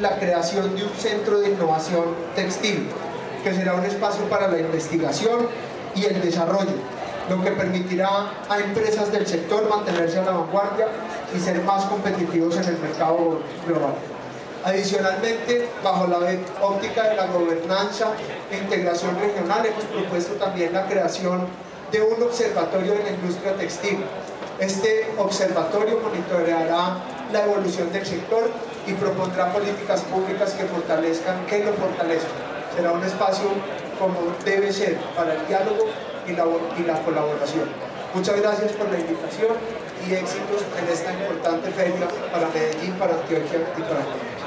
la 0.00 0.18
creación 0.18 0.74
de 0.74 0.84
un 0.84 0.90
centro 0.90 1.40
de 1.40 1.50
innovación 1.50 2.04
textil, 2.34 2.88
que 3.42 3.54
será 3.54 3.74
un 3.74 3.84
espacio 3.84 4.24
para 4.28 4.48
la 4.48 4.58
investigación 4.58 5.46
y 5.94 6.04
el 6.04 6.20
desarrollo, 6.20 6.76
lo 7.28 7.42
que 7.42 7.50
permitirá 7.52 8.32
a 8.48 8.58
empresas 8.58 9.12
del 9.12 9.26
sector 9.26 9.68
mantenerse 9.68 10.18
a 10.18 10.24
la 10.24 10.32
vanguardia 10.32 10.88
y 11.34 11.40
ser 11.40 11.62
más 11.62 11.84
competitivos 11.84 12.56
en 12.56 12.64
el 12.64 12.78
mercado 12.78 13.40
global. 13.66 13.94
Adicionalmente, 14.64 15.68
bajo 15.82 16.06
la 16.06 16.18
óptica 16.62 17.08
de 17.08 17.16
la 17.16 17.26
gobernanza 17.26 18.08
e 18.50 18.58
integración 18.58 19.18
regional, 19.18 19.64
hemos 19.64 19.84
propuesto 19.84 20.34
también 20.34 20.72
la 20.72 20.86
creación 20.86 21.46
de 21.90 22.02
un 22.02 22.22
observatorio 22.22 22.92
de 22.92 23.02
la 23.02 23.10
industria 23.10 23.56
textil. 23.56 23.98
Este 24.60 25.08
observatorio 25.16 25.98
monitoreará 26.00 26.98
la 27.32 27.44
evolución 27.44 27.90
del 27.94 28.04
sector 28.04 28.50
y 28.86 28.92
propondrá 28.92 29.50
políticas 29.54 30.02
públicas 30.02 30.52
que 30.52 30.64
fortalezcan, 30.64 31.46
que 31.46 31.64
lo 31.64 31.72
fortalezcan. 31.72 32.30
Será 32.76 32.92
un 32.92 33.02
espacio 33.02 33.48
como 33.98 34.20
debe 34.44 34.70
ser 34.70 34.98
para 35.16 35.32
el 35.32 35.46
diálogo 35.46 35.86
y 36.26 36.32
la, 36.32 36.44
y 36.78 36.82
la 36.84 37.00
colaboración. 37.02 37.70
Muchas 38.14 38.38
gracias 38.38 38.72
por 38.72 38.90
la 38.92 39.00
invitación 39.00 39.56
y 40.06 40.12
éxitos 40.12 40.60
en 40.78 40.92
esta 40.92 41.10
importante 41.10 41.70
feria 41.70 42.06
para 42.30 42.48
Medellín, 42.48 42.92
para 42.98 43.14
Antioquia 43.14 43.60
y 43.78 43.80
para 43.80 44.04
Colombia. 44.04 44.40